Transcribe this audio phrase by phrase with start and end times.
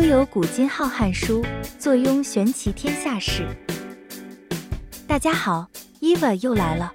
[0.00, 1.44] 悠游古今浩瀚书，
[1.76, 3.48] 坐拥玄奇天下事。
[5.08, 5.66] 大家好
[6.00, 6.92] ，Eva 又来了。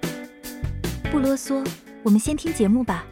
[1.12, 1.62] 不啰嗦，
[2.02, 3.04] 我们先听节目吧。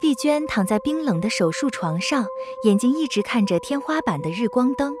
[0.00, 2.24] 丽娟躺在冰冷的手术床上，
[2.64, 4.94] 眼睛一直看着天花板的日光灯，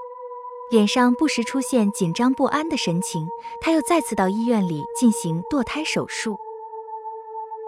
[0.70, 3.26] 脸上不时出现紧张不安的神情。
[3.62, 6.36] 她又再次到医院里进行堕胎手术。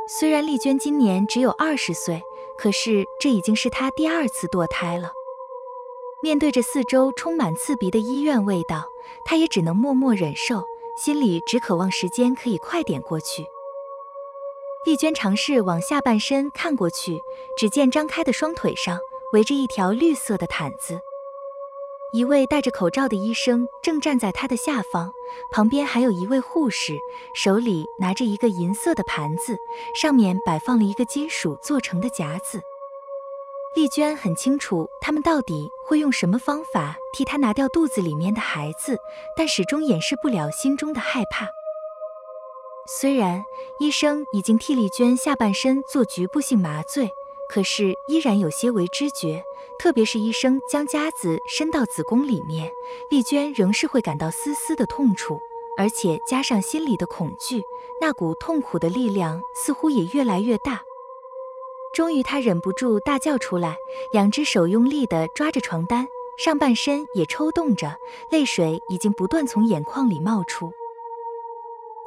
[0.07, 2.21] 虽然丽娟今年只有二十岁，
[2.59, 5.13] 可是这已经是她第二次堕胎了。
[6.23, 8.89] 面对着四周充满刺鼻的医院味道，
[9.25, 10.65] 她也只能默默忍受，
[10.97, 13.45] 心里只渴望时间可以快点过去。
[14.85, 17.21] 丽娟尝试往下半身看过去，
[17.59, 18.99] 只见张开的双腿上
[19.33, 21.01] 围着一条绿色的毯子。
[22.13, 25.11] 一位戴着口罩的医生正站在她的下方，
[25.51, 26.99] 旁边还有一位护士，
[27.35, 29.57] 手里拿着一个银色的盘子，
[29.95, 32.61] 上面摆放了一个金属做成的夹子。
[33.75, 38.99] 丽娟很清楚他们到底会用什么方法替她拿掉肚子里面的孩子，
[39.35, 41.49] 但始终掩饰不了心中的害怕。
[42.87, 43.43] 虽然
[43.79, 47.11] 医生已经替丽娟下半身做局部性麻醉，
[47.49, 49.43] 可是依然有些为知觉。
[49.79, 52.71] 特别是医生将夹子伸到子宫里面，
[53.09, 55.41] 丽娟仍是会感到丝丝的痛楚，
[55.79, 57.63] 而且加上心里的恐惧，
[58.01, 60.83] 那股痛苦的力量似乎也越来越大。
[61.93, 63.77] 终于，她忍不住大叫出来，
[64.13, 67.97] 两只手用力地抓着床单，上半身也抽动着，
[68.31, 70.73] 泪水已经不断从眼眶里冒出。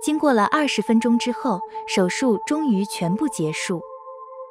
[0.02, 3.82] 经过了二十分钟之后，手术终于全部结束。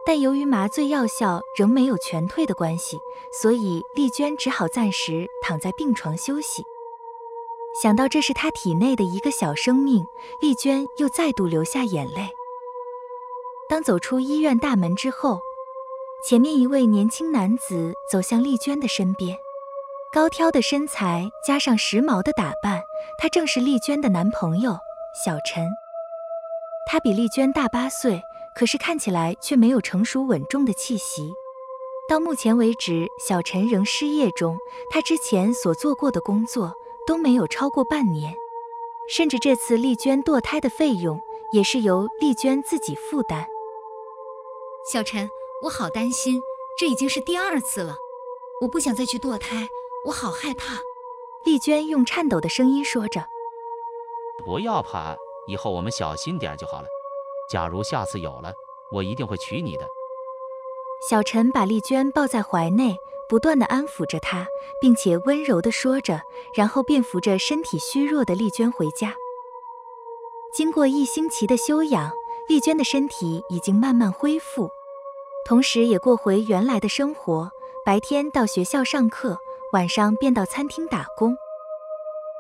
[0.06, 2.98] 但由于麻醉药效仍没有全退的关系，
[3.40, 6.62] 所以丽娟只好暂时躺在病床休息。
[7.82, 10.04] 想到这是她体内的一个小生命，
[10.40, 12.28] 丽娟又再度流下眼泪。
[13.68, 15.40] 当走出医院大门之后，
[16.28, 19.36] 前面一位年轻男子走向丽娟的身边，
[20.12, 22.82] 高挑的身材加上时髦的打扮，
[23.18, 24.78] 他正是丽娟的男朋友
[25.24, 25.68] 小陈。
[26.86, 28.22] 他比丽娟大八岁。
[28.56, 31.32] 可是看起来却没有成熟稳重的气息。
[32.08, 34.56] 到目前为止，小陈仍失业中，
[34.90, 36.72] 他之前所做过的工作
[37.04, 38.32] 都没有超过半年，
[39.10, 43.44] 甚至这次丽娟堕胎的费用也是由丽娟自己负担。
[44.86, 45.30] 小陈，
[45.62, 46.42] 我好担心，
[46.78, 47.96] 这已经是第二次了，
[48.60, 49.66] 我不想再去堕胎，
[50.06, 50.78] 我好害怕。
[51.44, 53.26] 丽娟用颤抖的声音说着
[54.44, 56.88] ：“不要怕，以后我们小心点就好了。”
[57.48, 58.52] 假如下次有了，
[58.92, 59.86] 我一定会娶你的。
[61.08, 62.96] 小陈把丽娟抱在怀内，
[63.26, 64.46] 不断的安抚着她，
[64.82, 66.20] 并且温柔的说着，
[66.54, 69.14] 然后便扶着身体虚弱的丽娟回家。
[70.52, 72.12] 经过一星期的休养，
[72.46, 74.70] 丽娟的身体已经慢慢恢复，
[75.46, 77.50] 同时也过回原来的生活，
[77.84, 79.38] 白天到学校上课，
[79.72, 81.36] 晚上便到餐厅打工。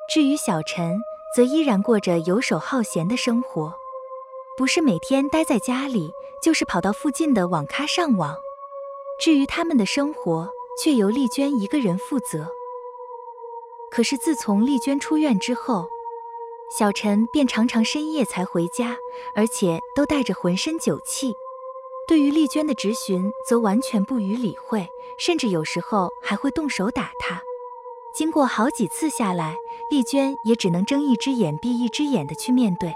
[0.08, 1.00] 至于小陈，
[1.34, 3.74] 则依然过着游手好闲的生活。
[4.58, 8.36] 不是每天待在家里，就是跑到附近的网咖上网。
[9.18, 12.48] 至于他们的生活，却由丽娟一个人负责。
[13.90, 15.88] 可是自从丽娟出院之后，
[16.76, 18.96] 小陈便常常深夜才回家，
[19.36, 21.32] 而且都带着浑身酒气。
[22.08, 27.40] 对于丽娟的质询，则完全不予理会，甚至有时候还会动手打她。
[28.12, 29.56] 经过好几次下来，
[29.88, 32.92] 丽娟也只能睁一只眼闭一只眼的去面对。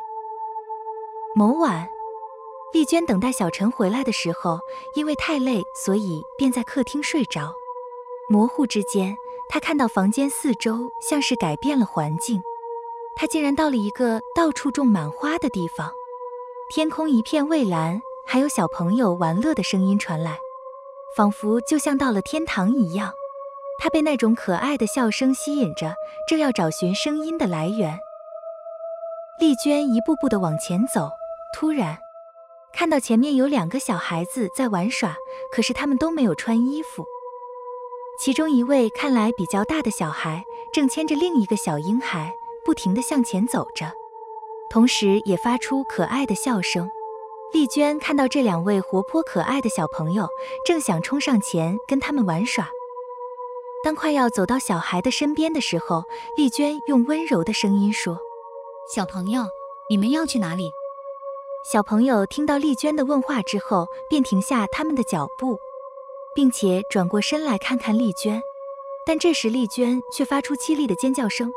[1.36, 1.88] 某晚，
[2.72, 4.58] 丽娟等待小陈回来的时候，
[4.94, 7.54] 因为太累，所以便在客厅睡着。
[8.28, 9.16] 模糊之间，
[9.48, 12.42] 她看到房间四周像是改变了环境，
[13.20, 15.92] 他竟然到了一个到处种满花的地方，
[16.70, 20.38] 天空一片蔚蓝，还有小朋友玩乐的声音传来，
[21.16, 23.12] 仿佛就像到了天堂一样。
[23.80, 25.94] 他被那种可爱的笑声吸引着，
[26.28, 27.98] 正要找寻声音的来源。
[29.40, 31.10] 丽娟一步步地往前走。
[31.52, 31.98] 突然，
[32.72, 35.16] 看到前面有两个小孩子在玩耍，
[35.52, 37.04] 可是他们都没有穿衣服。
[38.20, 42.34] 其中一位看来比较大的小孩正牵着另一个小婴孩，
[42.69, 43.91] 不停地向前走着，
[44.69, 46.91] 同时也发出可爱的笑声。
[47.50, 50.29] 丽娟看到这两位活泼可爱的小朋友，
[50.67, 52.69] 正想冲上前跟他们玩耍。
[53.82, 56.05] 当快要走到小孩的身边的时候，
[56.37, 58.19] 丽娟用温柔的声音说
[58.94, 59.44] ：“小朋友，
[59.88, 60.70] 你们要去哪里？”
[61.73, 65.59] 小朋友听到丽娟的问话之后，便停下他们的脚步，
[66.35, 68.43] 并且转过身来看看丽娟。
[69.06, 71.50] 但这时丽娟却发出凄厉的尖叫声。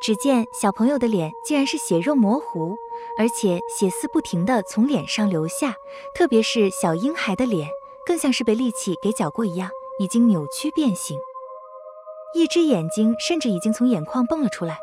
[0.00, 2.74] 只见小朋友的脸竟然是血肉模糊，
[3.18, 5.76] 而且血丝不停地从脸上流下，
[6.14, 7.68] 特别是小婴孩的脸，
[8.06, 11.18] 更像是被利器给绞过一样，已经扭曲变形，
[12.34, 14.78] 一只眼睛甚至已经从眼眶蹦了出来。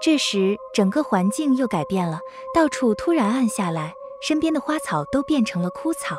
[0.00, 2.20] 这时，整个环境又改变了，
[2.54, 6.16] 到处突然暗下来，身边的花草都变成了枯草。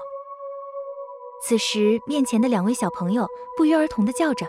[1.41, 3.27] 此时，面前的两位小朋友
[3.57, 4.45] 不约而同地叫着：“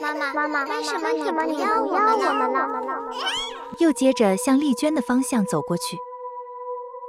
[0.00, 3.12] 妈妈，妈妈，为什么你不要我们了？”
[3.78, 5.98] 又接着向丽娟的方向走过去。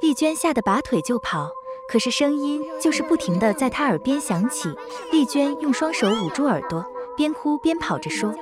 [0.02, 1.52] 丽娟吓得拔腿就跑，
[1.88, 4.74] 可是声音就是不停的在她耳边响起。
[5.12, 6.86] 丽娟用双手捂住耳朵，
[7.18, 8.34] 边哭边跑着说：“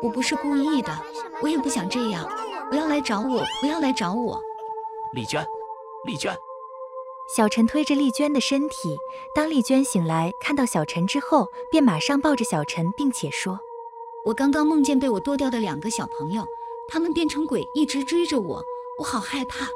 [0.00, 0.96] 我不是故意的，
[1.40, 2.24] 我也不想这样。
[2.70, 4.40] 不要来找我，不要来找我。”
[5.12, 5.44] 丽娟，
[6.04, 6.36] 丽娟。
[7.34, 8.98] 小陈推着丽娟的身体，
[9.34, 13.58] 当丽娟醒来看到小陈之后，便马上抱着小陈，并且说
[14.24, 16.46] ：“我刚刚梦见被我剁掉的两个小朋友，
[16.88, 18.62] 他们变成鬼，一直追着我，
[18.98, 19.66] 我好害怕。”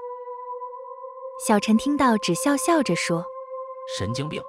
[1.47, 3.27] 小陈听到，只笑笑着说
[3.99, 4.43] ：“神经病，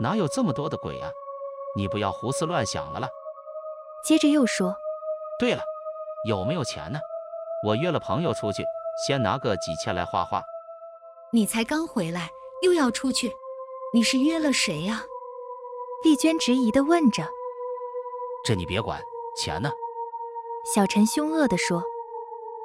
[0.00, 1.10] 哪有这么多的鬼啊？
[1.76, 3.08] 你不要胡思乱想了啦。”
[4.04, 4.76] 接着又说
[5.38, 5.62] ：“对了，
[6.28, 6.98] 有没有钱呢？
[7.66, 8.64] 我约了朋友出去，
[9.06, 10.42] 先拿个几千来花花。”
[11.32, 12.30] 你才刚回来，
[12.62, 13.32] 又要出去，
[13.92, 15.04] 你是约了谁呀？
[16.04, 17.24] 丽娟质疑地问着。
[18.44, 19.02] 这你别管，
[19.36, 19.72] 钱呢？
[20.64, 21.82] 小陈凶恶地说。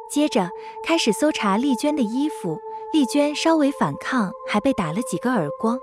[0.10, 0.52] 接着
[0.84, 2.62] 开始搜查丽娟的衣服，
[2.94, 5.78] 丽娟稍微反抗，还被打了几个耳光。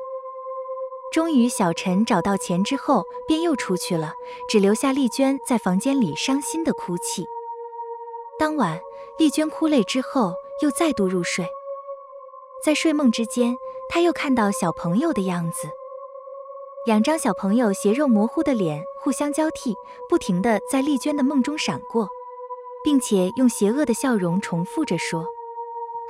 [1.12, 4.14] 终于，小陈找到钱之后，便又出去了，
[4.48, 7.26] 只留下丽娟在房间里伤心的哭泣。
[8.38, 8.80] 当晚，
[9.18, 10.32] 丽娟哭累之后，
[10.62, 11.46] 又再度入睡。
[12.64, 13.54] 在睡梦之间，
[13.90, 15.68] 他又看到小朋友的样子，
[16.86, 19.74] 两张小朋友血肉模糊的脸互相交替，
[20.06, 22.10] 不停地在丽娟的梦中闪过，
[22.84, 25.24] 并且用邪恶的笑容重复着说：“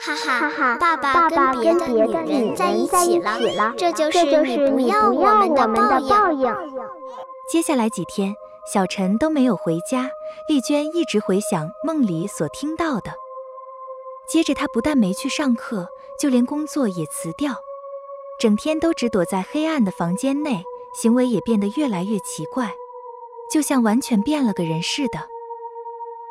[0.02, 5.64] 哈哈哈，爸爸跟别的女人在一起了，这就是你不要我们的
[6.08, 6.52] 报应。”
[7.48, 8.34] 接下来几天，
[8.72, 10.10] 小陈都没有回家，
[10.48, 13.12] 丽娟一直回想梦里所听到的。
[14.26, 15.86] 接着，她不但没去上课，
[16.18, 17.54] 就连工作也辞掉，
[18.40, 22.75] 整天都只躲在黑暗的房间内，行为也变得越来越奇怪，
[23.50, 25.28] 就像完全变了个人似的。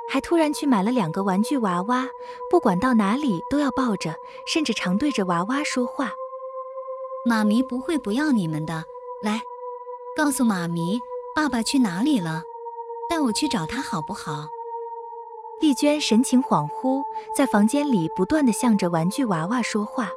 [0.10, 2.08] 还突然去买了两个玩具娃娃，
[2.50, 4.16] 不管到哪里都要抱着，
[4.46, 6.14] 甚至常对着娃娃说话。
[7.26, 8.84] 妈咪不会不要你们的，
[9.22, 9.42] 来，
[10.16, 11.00] 告诉妈咪，
[11.34, 12.44] 爸爸去哪里了？
[13.10, 14.50] 带我去找他好不好？
[15.62, 17.02] 丽娟神情恍惚，
[17.36, 20.12] 在房间里不断的向着玩具娃娃说话。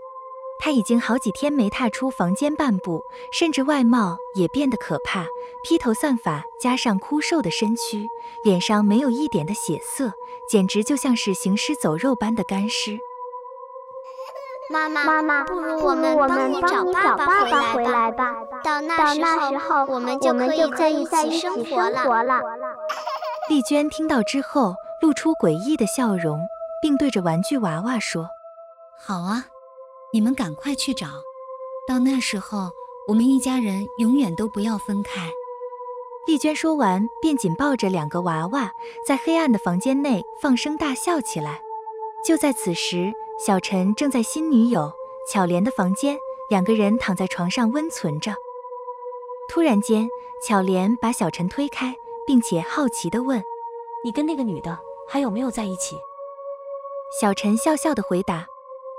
[0.59, 5.27] 她已经好几天没踏出房间半步，甚至外貌也变得可怕，
[5.63, 8.07] 披头散发，加上枯瘦的身躯，
[8.43, 10.13] 脸上没有一点的血色，
[10.49, 12.99] 简直就像是行尸走肉般的干尸。
[14.71, 18.35] 妈妈，妈妈，不如我们帮你找爸爸回来吧。
[18.65, 22.41] 到那时候，我们就可以在一起生活了。
[23.49, 24.75] 丽娟听到之后。
[25.03, 26.49] 露出诡异的笑容，
[26.81, 28.31] 并对着玩具娃娃说
[28.99, 29.45] ：“好啊，
[30.13, 31.07] 你们赶快去找。
[31.87, 32.71] 到那时候，
[33.07, 35.31] 我们一家人永远都不要分开。”
[36.27, 38.73] 丽娟说完，便紧抱着两个娃娃，
[39.07, 41.63] 在黑暗的房间内放声大笑起来。
[42.25, 44.93] 就在此时，小陈正在新女友
[45.31, 46.19] 巧莲的房间，
[46.51, 48.35] 两个人躺在床上温存着。
[49.49, 50.09] 突然间，
[50.43, 51.95] 巧莲把小陈推开，
[52.27, 53.45] 并且好奇地问
[54.03, 54.77] ：“你跟那个女的？”
[55.09, 55.97] 还有没有在一起？
[57.21, 58.49] 小陈笑笑的回答：“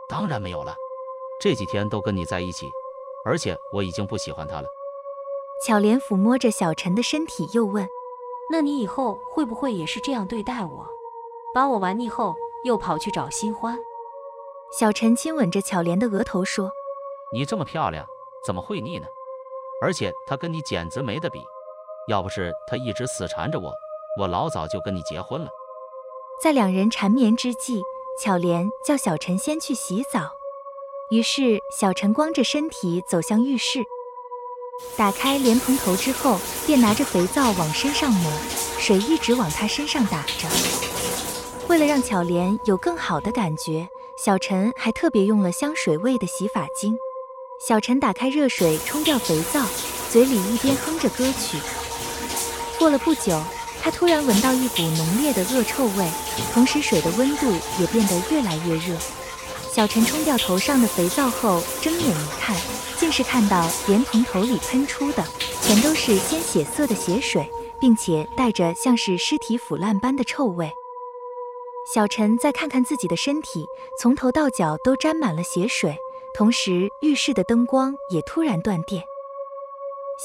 [0.07, 0.77] 当然没有了，
[1.39, 2.69] 这几天都跟你在一起，
[3.25, 4.67] 而且我已经不喜欢他了。”
[5.65, 7.87] 巧莲抚摸着小陈的身体，又问
[8.51, 10.87] ：“那你以后会不会也是这样对待我？
[11.53, 13.77] 把我玩腻后，又跑去找新欢？”
[14.77, 16.71] 小陈亲吻着巧莲的额头说
[17.33, 18.05] ：“你这么漂亮，
[18.45, 19.07] 怎么会腻呢？
[19.81, 21.41] 而且他跟你简直没得比，
[22.07, 23.71] 要不是他一直死缠着我，
[24.19, 25.49] 我老早就跟你结婚了。”
[26.41, 27.81] 在两人缠绵之际，
[28.21, 30.29] 巧莲叫小陈先去洗澡。
[31.09, 33.81] 于是小陈光着身体走向浴室，
[34.97, 38.29] 打开莲蓬头之后，便拿着肥皂往身上抹，
[38.77, 40.49] 水一直往他身上打着。
[41.69, 43.87] 为了让巧莲有更好的感觉，
[44.21, 46.97] 小陈还特别用了香水味的洗发精。
[47.65, 49.63] 小陈打开热水冲掉肥皂，
[50.11, 51.57] 嘴里一边哼着歌曲。
[52.77, 53.41] 过了不久。
[53.79, 56.09] 他突然闻到一股浓烈的恶臭味，
[56.53, 57.49] 同时水的温度
[57.79, 58.97] 也变得越来越热。
[59.77, 62.57] 小陈冲掉头上的肥皂后，睁眼一看，
[62.97, 65.23] 竟是看到莲蓬头里喷出的
[65.61, 67.47] 全都是鲜血色的血水，
[67.79, 70.73] 并且带着像是尸体腐烂般的臭味。
[71.93, 73.67] 小陈再看看自己的身体，
[74.01, 75.95] 从头到脚都沾满了血水，
[76.33, 79.03] 同时浴室的灯光也突然断电。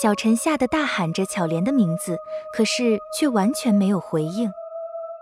[0.00, 2.16] 小陈吓得大喊着巧莲的名字，
[2.56, 4.50] 可是却完全没有回应。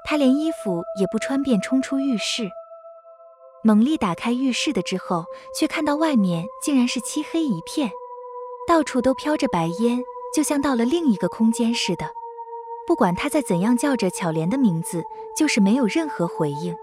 [0.04, 2.48] 他连衣服也不穿，便冲出浴室。
[3.62, 7.90] 猛力打开浴室的之后，却看到外面竟然是漆黑一片，
[8.66, 10.02] 到处都飘着白烟，
[10.34, 12.10] 就像到了另一个空间似的。
[12.86, 15.04] 不管他再怎样叫着巧莲的名字，
[15.36, 16.74] 就是没有任何回应。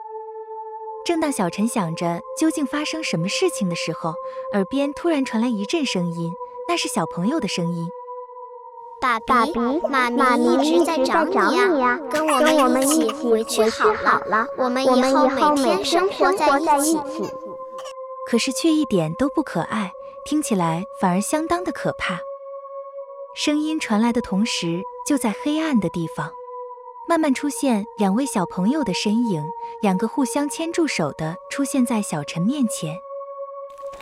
[1.04, 4.14] 正当小陈想着究竟发生什么事情的时候，
[4.54, 6.32] 耳边突然传来一阵声音，
[6.70, 7.90] 那是小朋友的声音。
[9.00, 9.52] 爸比，
[9.90, 14.48] 妈咪一直在找你呀，跟我们一起回去好了。
[14.58, 17.30] 我们以后每天生活在一起。
[18.26, 19.92] 可是却一点都不可爱，
[20.26, 22.20] 听起来反而相当的可怕。
[23.36, 26.32] 声音传来的同时，就在黑暗的地方，
[27.08, 29.44] 慢慢出现两位小朋友的身影，
[29.82, 32.98] 两个互相牵住手的出现在小陈面前。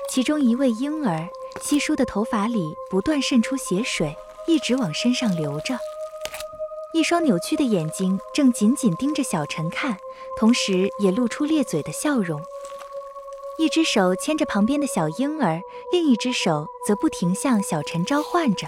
[0.09, 1.27] 其中一位婴儿，
[1.61, 4.15] 稀疏的头发里不断渗出血水。
[4.47, 5.77] 一直往身上流着，
[6.93, 9.97] 一双扭曲的眼睛正紧紧盯着小陈看，
[10.37, 12.41] 同时也露出咧嘴的笑容。
[13.57, 15.61] 一只手牵着旁边的小婴儿，
[15.91, 18.67] 另一只手则不停向小陈召唤着。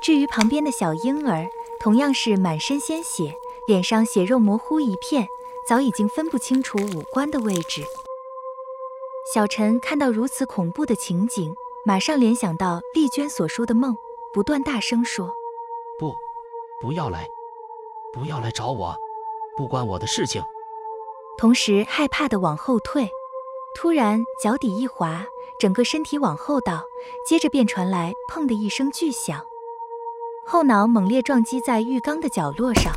[0.00, 1.48] 至于旁边的小婴儿，
[1.80, 3.34] 同样是满身鲜血，
[3.66, 5.26] 脸上血肉模糊一片，
[5.66, 7.82] 早已经分不清楚五官的位置。
[9.32, 11.54] 小陈看到如此恐怖的情景，
[11.84, 13.96] 马上联想到丽娟所说的梦。
[14.34, 15.32] 不断大声说
[15.96, 16.12] ：“不，
[16.80, 17.28] 不要来，
[18.12, 18.96] 不要来找我，
[19.56, 20.42] 不关我的事情。”
[21.38, 23.08] 同时害怕的往后退，
[23.76, 25.24] 突然脚底一滑，
[25.60, 26.82] 整个身体往后倒，
[27.24, 29.46] 接着便传来“砰”的一声巨响，
[30.44, 32.92] 后脑猛烈撞击在浴缸的角落上。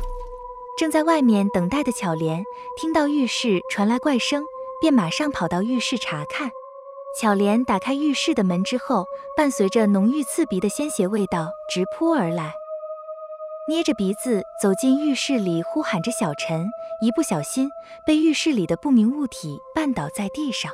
[0.76, 2.44] 正在外面等待的巧莲
[2.76, 4.44] 听到浴室传来怪声，
[4.80, 6.50] 便马上跑到浴室查看。
[7.20, 9.04] 巧莲打开浴室的门之后，
[9.36, 12.54] 伴随着浓郁刺鼻的鲜血味道直扑而来，
[13.66, 16.68] 捏着鼻子走进浴室里，呼喊着小陈，
[17.02, 17.68] 一不小心
[18.06, 20.70] 被浴室里的不明物体绊倒在地上。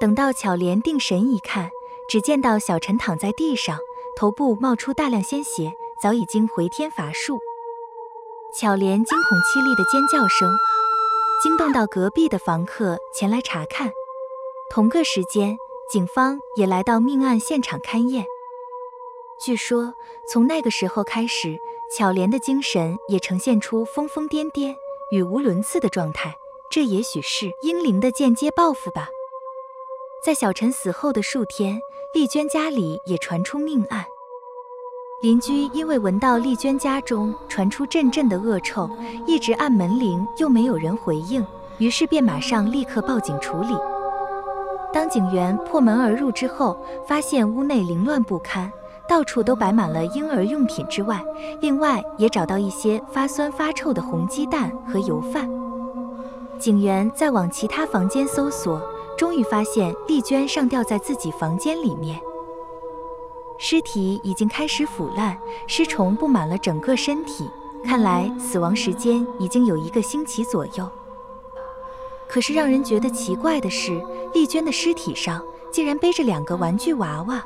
[0.00, 1.70] 等到巧莲定神一看，
[2.10, 3.78] 只见到小陈躺在地上，
[4.16, 5.70] 头部冒出大量鲜血，
[6.02, 7.38] 早已经回天乏术。
[8.52, 10.50] 巧莲惊恐凄厉的尖叫声，
[11.40, 13.92] 惊动到隔壁的房客前来查看。
[14.70, 15.56] 同个时间。
[15.90, 18.26] 警方也来到命案现场勘验。
[19.40, 19.94] 据说
[20.28, 21.58] 从那个时候开始，
[21.96, 24.74] 巧莲的精神也呈现出疯疯癫癫、
[25.10, 26.34] 语无伦次的状态。
[26.70, 29.08] 这也许是英灵的间接报复吧。
[30.22, 31.80] 在小陈死后的数天，
[32.12, 34.04] 丽娟家里也传出命案。
[35.22, 38.90] 邻居因为闻到丽娟家中传出阵阵的恶臭，
[39.26, 41.46] 一直按门铃又没有人回应，
[41.78, 43.74] 于是便马上立刻报警处理。
[44.92, 46.76] 当警员破门而入之后，
[47.06, 48.72] 发现屋内凌乱不堪，
[49.08, 51.22] 到处都摆满了婴儿用品之外，
[51.60, 55.48] 另外也找到一些发酸发臭的红鸡蛋和油饭。
[56.58, 58.82] 警员再往其他房间搜索，
[59.16, 62.18] 终于发现丽娟上吊在自己房间里面，
[63.58, 67.48] 尸体已经开始腐烂，尸虫布满了整个身体，
[67.84, 70.88] 看来死亡时间已经有一个星期左右。
[72.28, 74.00] 可是让人觉得奇怪的是，
[74.34, 75.42] 丽娟的尸体上
[75.72, 77.42] 竟然背着两个玩具娃娃，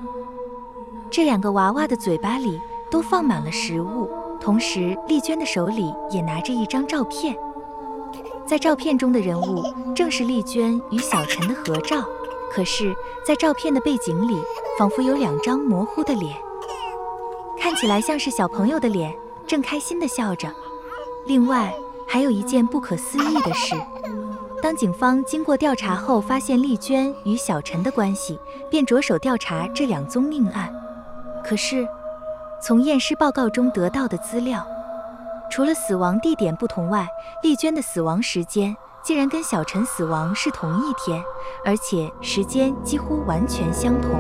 [1.11, 2.61] 这两个娃娃的嘴巴里
[2.91, 4.11] 都放满了食物，
[4.41, 7.37] 同时丽娟的手里也拿着一张照片，
[8.45, 9.63] 在照片中的人物
[9.95, 12.05] 正是丽娟与小陈的合照，
[12.51, 14.37] 可是，在照片的背景里，
[14.79, 16.37] 仿佛有两张模糊的脸，
[17.59, 19.15] 看起来像是小朋友的脸，
[19.47, 20.53] 正开心地笑着。
[21.25, 21.73] 另外，
[22.07, 23.77] 还有一件不可思议的事。
[24.63, 28.39] 当警方经过调查后，发现丽娟与小陈的关系，
[28.71, 30.73] 便着手调查这两宗命案。
[31.45, 31.85] 可是，
[32.63, 34.65] 从验尸报告中得到的资料，
[35.51, 37.09] 除了死亡地点不同外，
[37.43, 41.21] 丽娟的死亡时间竟然跟小陈死亡是同一天，
[41.65, 44.13] 而且时间几乎完全相同。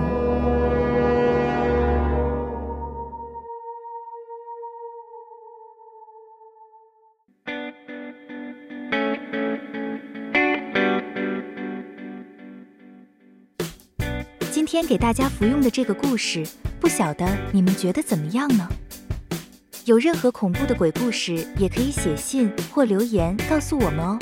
[14.82, 16.44] 天给大家服用的这个故事，
[16.80, 18.68] 不晓得你们觉得怎么样呢？
[19.84, 24.18] 有任何恐怖的鬼故事，也可以写信或留言告诉我们哦。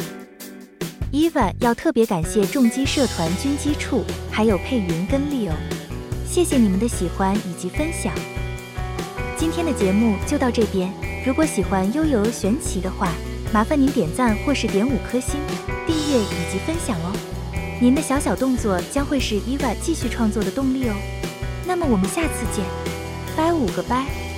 [1.12, 5.52] Eva 要特别感谢重击社团军机处，还有佩云跟 Leo，
[6.28, 8.12] 谢谢你们的喜欢以及分享。
[9.38, 10.92] 今天的节目就到这边，
[11.24, 13.10] 如果喜欢悠悠玄奇的话，
[13.50, 15.40] 麻烦您点赞或是点五颗星、
[15.86, 17.29] 订阅以及分享哦。
[17.80, 20.94] 您的小小动作将会是 Eva 继续创作的动力哦。
[21.66, 22.64] 那么我们下次见。
[23.34, 24.29] 拜五个拜。